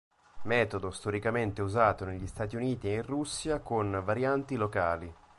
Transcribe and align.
Metodo 0.45 0.89
storicamente 0.89 1.61
usato 1.61 2.05
negli 2.05 2.25
Stati 2.25 2.55
Uniti 2.55 2.87
e 2.87 2.95
in 2.95 3.03
Russia, 3.03 3.59
con 3.59 4.01
varianti 4.03 4.55
locali. 4.55 5.13